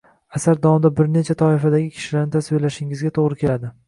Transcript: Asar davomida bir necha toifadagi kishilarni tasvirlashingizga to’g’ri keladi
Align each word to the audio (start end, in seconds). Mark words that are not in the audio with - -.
Asar 0.37 0.55
davomida 0.61 0.89
bir 0.99 1.11
necha 1.17 1.35
toifadagi 1.41 1.89
kishilarni 1.99 2.35
tasvirlashingizga 2.37 3.13
to’g’ri 3.19 3.39
keladi 3.43 3.71